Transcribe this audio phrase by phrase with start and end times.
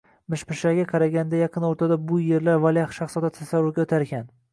[0.33, 4.27] Mish-mishlarga qaraganda yaqin o`rtada bu erlar valiahd shaxzoda tasarrufiga o`tarkan